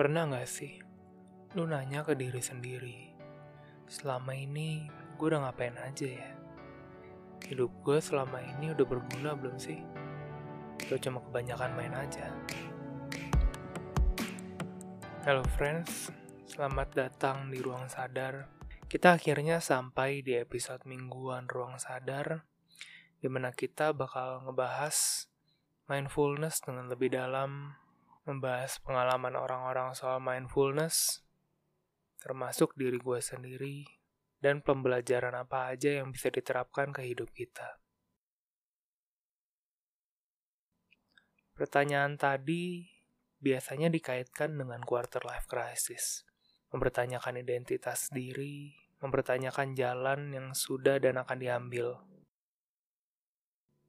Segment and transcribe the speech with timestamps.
[0.00, 0.80] Pernah gak sih,
[1.52, 3.12] lu nanya ke diri sendiri,
[3.84, 4.88] selama ini
[5.20, 6.30] gue udah ngapain aja ya?
[7.44, 9.76] Hidup gue selama ini udah berguna belum sih?
[10.80, 12.32] Atau cuma kebanyakan main aja?
[15.28, 16.08] Hello friends,
[16.48, 18.48] selamat datang di Ruang Sadar.
[18.88, 22.48] Kita akhirnya sampai di episode mingguan Ruang Sadar,
[23.20, 25.28] di mana kita bakal ngebahas
[25.92, 27.76] mindfulness dengan lebih dalam
[28.28, 31.24] membahas pengalaman orang-orang soal mindfulness,
[32.20, 33.88] termasuk diri gue sendiri,
[34.40, 37.80] dan pembelajaran apa aja yang bisa diterapkan ke hidup kita.
[41.56, 42.88] Pertanyaan tadi
[43.40, 46.24] biasanya dikaitkan dengan quarter life crisis,
[46.72, 52.00] mempertanyakan identitas diri, mempertanyakan jalan yang sudah dan akan diambil.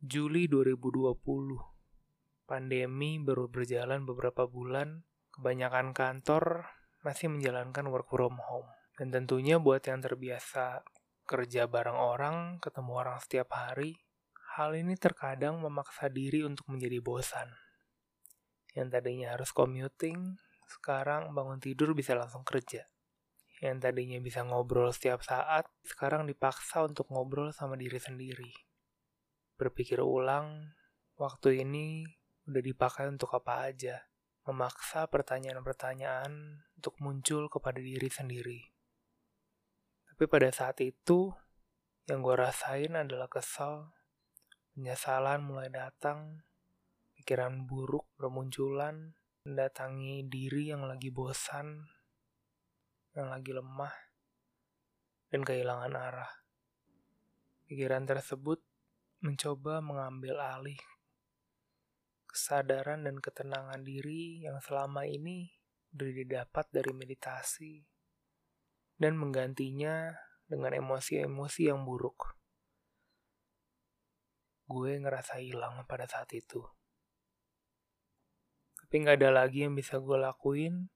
[0.00, 1.77] Juli 2020
[2.48, 5.04] Pandemi baru berjalan beberapa bulan,
[5.36, 6.64] kebanyakan kantor
[7.04, 8.72] masih menjalankan work from home.
[8.96, 10.80] Dan tentunya buat yang terbiasa
[11.28, 14.00] kerja bareng orang, ketemu orang setiap hari,
[14.56, 17.52] hal ini terkadang memaksa diri untuk menjadi bosan.
[18.72, 22.88] Yang tadinya harus commuting, sekarang bangun tidur bisa langsung kerja.
[23.60, 28.56] Yang tadinya bisa ngobrol setiap saat, sekarang dipaksa untuk ngobrol sama diri sendiri.
[29.60, 30.72] Berpikir ulang,
[31.20, 32.17] waktu ini
[32.48, 34.08] udah dipakai untuk apa aja,
[34.48, 38.60] memaksa pertanyaan-pertanyaan untuk muncul kepada diri sendiri.
[40.08, 41.28] Tapi pada saat itu,
[42.08, 43.92] yang gue rasain adalah kesal,
[44.72, 46.40] penyesalan mulai datang,
[47.20, 49.12] pikiran buruk bermunculan,
[49.44, 51.84] mendatangi diri yang lagi bosan,
[53.12, 53.92] yang lagi lemah,
[55.28, 56.32] dan kehilangan arah.
[57.68, 58.64] Pikiran tersebut
[59.20, 60.80] mencoba mengambil alih
[62.28, 65.48] kesadaran dan ketenangan diri yang selama ini
[65.88, 67.80] didapat dari meditasi
[69.00, 70.12] dan menggantinya
[70.44, 72.36] dengan emosi-emosi yang buruk.
[74.68, 76.60] Gue ngerasa hilang pada saat itu.
[78.76, 80.92] Tapi nggak ada lagi yang bisa gue lakuin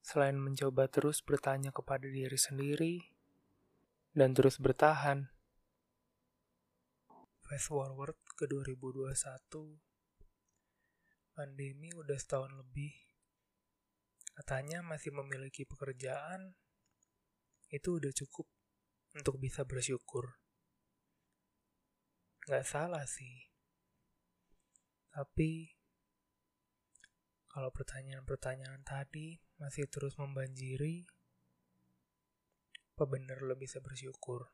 [0.00, 2.94] selain mencoba terus bertanya kepada diri sendiri
[4.14, 5.30] dan terus bertahan.
[7.42, 9.89] Fast forward ke 2021
[11.40, 12.92] Pandemi udah setahun lebih.
[14.36, 16.52] Katanya masih memiliki pekerjaan,
[17.72, 18.44] itu udah cukup
[19.16, 20.36] untuk bisa bersyukur.
[22.44, 23.48] Gak salah sih.
[25.16, 25.72] Tapi,
[27.48, 31.08] kalau pertanyaan-pertanyaan tadi masih terus membanjiri,
[33.00, 34.44] apa bener lo bisa bersyukur?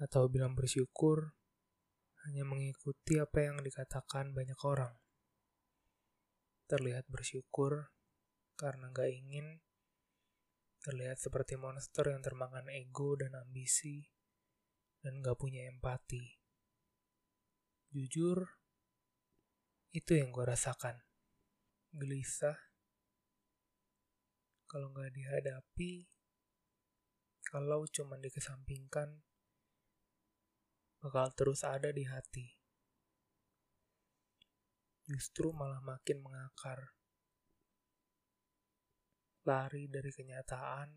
[0.00, 1.36] Atau bilang bersyukur,
[2.28, 4.94] hanya mengikuti apa yang dikatakan banyak orang.
[6.70, 7.90] Terlihat bersyukur
[8.54, 9.58] karena gak ingin
[10.82, 14.06] terlihat seperti monster yang termakan ego dan ambisi
[15.02, 16.38] dan gak punya empati.
[17.90, 18.46] Jujur,
[19.92, 20.96] itu yang gue rasakan.
[21.92, 22.56] Gelisah,
[24.64, 26.08] kalau gak dihadapi,
[27.44, 29.20] kalau cuma dikesampingkan,
[31.02, 32.46] bakal terus ada di hati.
[35.02, 36.94] Justru malah makin mengakar.
[39.42, 40.88] Lari dari kenyataan,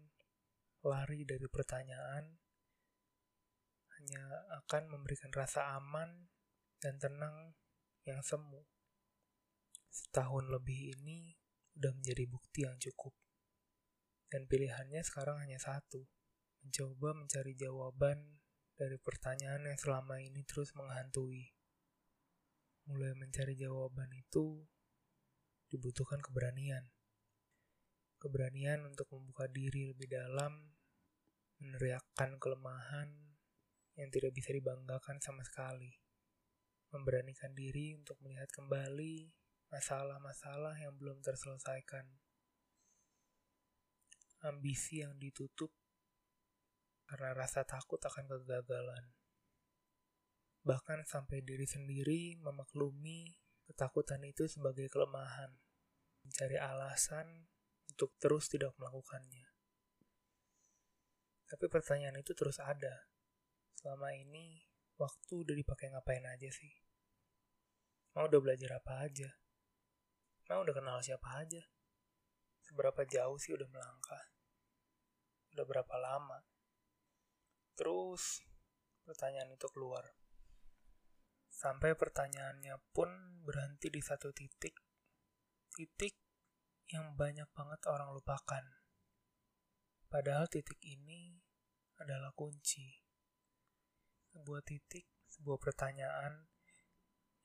[0.86, 2.38] lari dari pertanyaan,
[3.98, 4.24] hanya
[4.62, 6.30] akan memberikan rasa aman
[6.78, 7.58] dan tenang
[8.06, 8.62] yang semu.
[9.90, 11.34] Setahun lebih ini
[11.82, 13.18] udah menjadi bukti yang cukup.
[14.30, 16.06] Dan pilihannya sekarang hanya satu,
[16.62, 18.45] mencoba mencari jawaban
[18.76, 21.48] dari pertanyaan yang selama ini terus menghantui.
[22.92, 24.68] Mulai mencari jawaban itu
[25.72, 26.84] dibutuhkan keberanian.
[28.20, 30.76] Keberanian untuk membuka diri lebih dalam,
[31.64, 33.10] meneriakkan kelemahan
[33.96, 35.96] yang tidak bisa dibanggakan sama sekali.
[36.92, 39.32] Memberanikan diri untuk melihat kembali
[39.72, 42.06] masalah-masalah yang belum terselesaikan.
[44.46, 45.72] Ambisi yang ditutup
[47.06, 49.14] karena rasa takut akan kegagalan.
[50.66, 53.38] Bahkan sampai diri sendiri memaklumi
[53.70, 55.54] ketakutan itu sebagai kelemahan,
[56.26, 57.50] mencari alasan
[57.90, 59.46] untuk terus tidak melakukannya.
[61.46, 63.06] Tapi pertanyaan itu terus ada.
[63.78, 64.66] Selama ini,
[64.98, 66.74] waktu udah dipakai ngapain aja sih?
[68.18, 69.30] Mau udah belajar apa aja?
[70.50, 71.62] Mau udah kenal siapa aja?
[72.66, 74.26] Seberapa jauh sih udah melangkah?
[75.54, 76.42] Udah berapa lama?
[77.76, 78.44] Terus
[79.04, 80.04] pertanyaan itu keluar.
[81.52, 83.08] Sampai pertanyaannya pun
[83.44, 84.76] berhenti di satu titik.
[85.72, 86.16] Titik
[86.92, 88.64] yang banyak banget orang lupakan.
[90.08, 91.36] Padahal titik ini
[92.00, 92.92] adalah kunci.
[94.32, 96.48] Sebuah titik, sebuah pertanyaan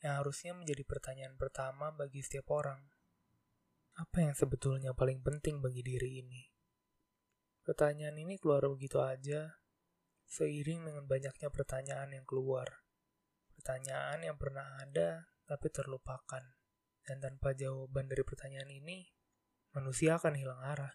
[0.01, 2.81] yang harusnya menjadi pertanyaan pertama bagi setiap orang.
[4.01, 6.43] Apa yang sebetulnya paling penting bagi diri ini?
[7.61, 9.60] Pertanyaan ini keluar begitu aja,
[10.31, 12.87] seiring dengan banyaknya pertanyaan yang keluar.
[13.59, 16.55] Pertanyaan yang pernah ada tapi terlupakan.
[17.03, 19.11] Dan tanpa jawaban dari pertanyaan ini,
[19.75, 20.95] manusia akan hilang arah.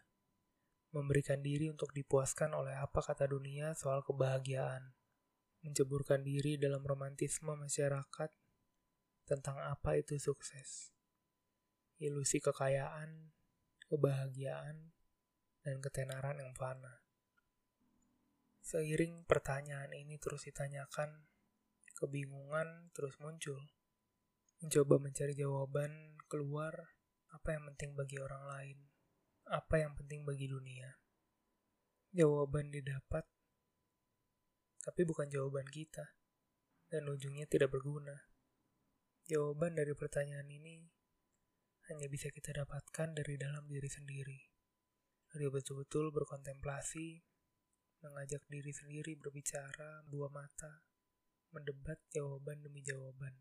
[0.95, 4.95] Memberikan diri untuk dipuaskan oleh apa kata dunia soal kebahagiaan.
[5.67, 8.31] Menceburkan diri dalam romantisme masyarakat
[9.27, 10.95] tentang apa itu sukses.
[11.99, 13.35] Ilusi kekayaan,
[13.91, 14.95] kebahagiaan,
[15.65, 17.04] dan ketenaran yang fana.
[18.65, 21.29] Seiring pertanyaan ini terus ditanyakan,
[22.01, 23.61] kebingungan terus muncul.
[24.57, 26.73] Mencoba mencari jawaban keluar
[27.29, 28.77] apa yang penting bagi orang lain?
[29.53, 30.97] Apa yang penting bagi dunia?
[32.09, 33.29] Jawaban didapat,
[34.81, 36.17] tapi bukan jawaban kita,
[36.89, 38.17] dan ujungnya tidak berguna.
[39.29, 40.89] Jawaban dari pertanyaan ini
[41.93, 44.41] hanya bisa kita dapatkan dari dalam diri sendiri.
[45.29, 47.34] Dari betul-betul berkontemplasi,
[48.05, 50.85] mengajak diri sendiri berbicara dua mata,
[51.49, 53.33] mendebat jawaban demi jawaban.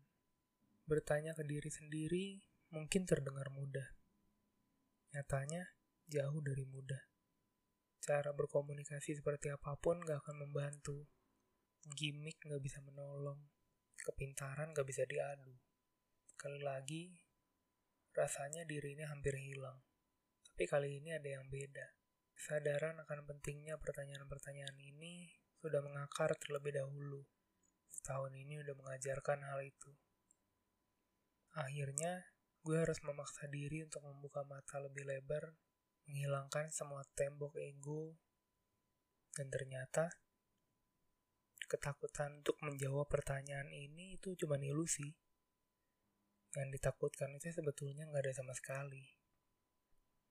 [0.89, 2.25] Bertanya ke diri sendiri
[2.73, 3.85] mungkin terdengar mudah.
[5.13, 5.61] Nyatanya,
[6.09, 7.01] jauh dari mudah.
[8.01, 11.05] Cara berkomunikasi seperti apa pun gak akan membantu.
[11.85, 13.37] Gimik gak bisa menolong.
[14.01, 15.53] Kepintaran gak bisa diadu.
[16.29, 17.13] Sekali lagi,
[18.13, 19.81] rasanya diri ini hampir hilang.
[20.45, 22.04] Tapi kali ini ada yang beda.
[22.35, 25.31] Kesadaran akan pentingnya pertanyaan-pertanyaan ini
[25.63, 27.23] sudah mengakar terlebih dahulu.
[27.89, 29.91] Setahun ini udah mengajarkan hal itu.
[31.55, 32.35] Akhirnya,
[32.65, 35.53] Gue harus memaksa diri untuk membuka mata lebih lebar,
[36.09, 38.17] menghilangkan semua tembok ego,
[39.37, 40.09] dan ternyata
[41.69, 45.13] ketakutan untuk menjawab pertanyaan ini itu cuma ilusi.
[46.57, 49.05] Yang ditakutkan itu sebetulnya nggak ada sama sekali.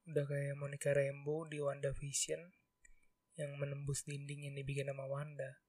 [0.04, 2.40] Udah kayak Monica Rambeau di Wanda Vision
[3.40, 5.64] yang menembus dinding yang dibikin sama Wanda.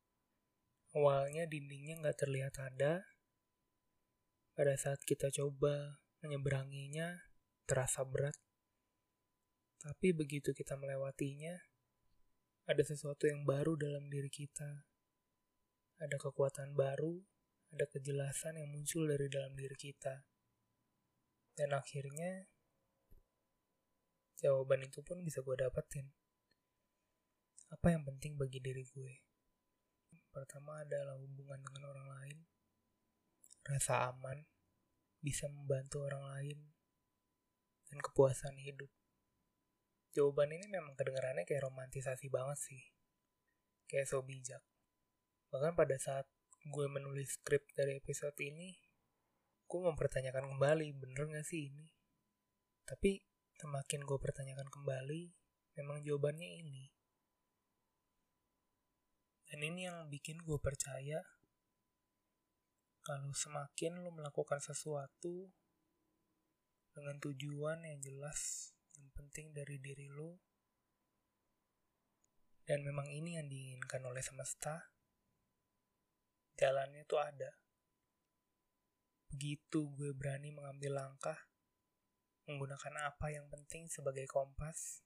[0.91, 3.03] Awalnya dindingnya nggak terlihat ada.
[4.55, 7.31] Pada saat kita coba menyeberanginya
[7.63, 8.35] terasa berat.
[9.83, 11.55] Tapi begitu kita melewatinya,
[12.65, 14.87] ada sesuatu yang baru dalam diri kita.
[16.01, 17.21] Ada kekuatan baru,
[17.71, 20.25] ada kejelasan yang muncul dari dalam diri kita.
[21.55, 22.49] Dan akhirnya,
[24.39, 26.11] jawaban itu pun bisa gue dapetin.
[27.71, 29.13] Apa yang penting bagi diri gue?
[30.31, 32.37] Pertama adalah hubungan dengan orang lain,
[33.63, 34.43] rasa aman,
[35.23, 36.57] bisa membantu orang lain,
[37.87, 38.91] dan kepuasan hidup.
[40.11, 42.83] Jawaban ini memang kedengarannya kayak romantisasi banget sih.
[43.87, 44.63] Kayak so bijak.
[45.51, 46.27] Bahkan pada saat
[46.67, 48.75] gue menulis skrip dari episode ini,
[49.67, 51.87] gue mempertanyakan kembali, bener gak sih ini?
[52.85, 53.23] Tapi
[53.55, 55.31] semakin gue pertanyakan kembali,
[55.79, 56.91] memang jawabannya ini.
[59.47, 61.23] Dan ini yang bikin gue percaya
[63.05, 65.53] kalau semakin lo melakukan sesuatu
[66.91, 70.41] dengan tujuan yang jelas, yang penting dari diri lo,
[72.65, 74.89] dan memang ini yang diinginkan oleh semesta,
[76.57, 77.53] jalannya tuh ada.
[79.29, 81.37] Begitu gue berani mengambil langkah,
[82.45, 85.01] menggunakan apa yang penting sebagai kompas,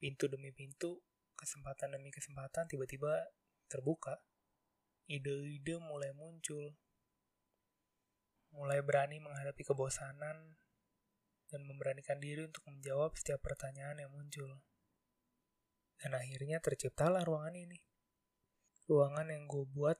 [0.00, 1.04] pintu demi pintu,
[1.36, 3.28] kesempatan demi kesempatan tiba-tiba
[3.68, 4.16] terbuka.
[5.10, 6.78] Ide-ide mulai muncul,
[8.54, 10.56] mulai berani menghadapi kebosanan,
[11.50, 14.62] dan memberanikan diri untuk menjawab setiap pertanyaan yang muncul.
[15.98, 17.82] Dan akhirnya terciptalah ruangan ini.
[18.86, 19.98] Ruangan yang gue buat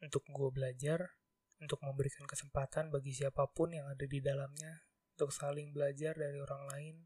[0.00, 1.18] untuk gue belajar,
[1.58, 6.66] untuk memberikan kesempatan bagi siapa pun yang ada di dalamnya untuk saling belajar dari orang
[6.74, 6.96] lain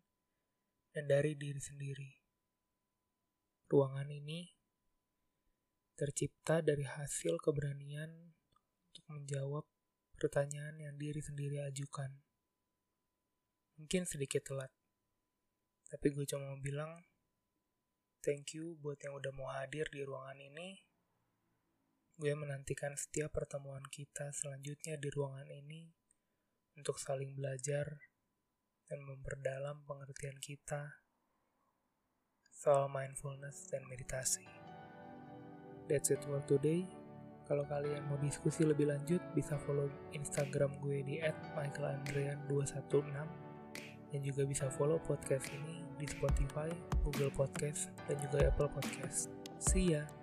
[0.96, 2.10] dan dari diri sendiri.
[3.68, 4.48] Ruangan ini
[5.92, 8.32] tercipta dari hasil keberanian
[8.88, 9.68] untuk menjawab
[10.16, 12.16] pertanyaan yang diri sendiri ajukan.
[13.76, 14.72] Mungkin sedikit telat,
[15.92, 17.04] tapi gue cuma mau bilang
[18.24, 20.80] thank you buat yang udah mau hadir di ruangan ini.
[22.16, 26.07] Gue menantikan setiap pertemuan kita selanjutnya di ruangan ini
[26.78, 27.98] untuk saling belajar
[28.88, 31.04] dan memperdalam pengertian kita
[32.48, 34.46] soal mindfulness dan meditasi.
[35.86, 36.86] That's it for today.
[37.48, 41.16] Kalau kalian mau diskusi lebih lanjut, bisa follow Instagram gue di
[41.56, 43.48] @michaelandrian216
[44.08, 46.68] dan juga bisa follow podcast ini di Spotify,
[47.04, 49.32] Google Podcast, dan juga Apple Podcast.
[49.60, 50.17] See ya!